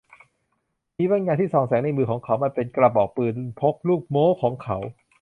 [0.97, 4.77] มีบางอย่างที่ส่องแสงในมือของเขา มันเป็นกระบอกปืนพกลูกโม้ของเขา